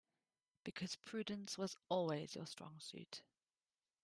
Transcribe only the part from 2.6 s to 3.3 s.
suit.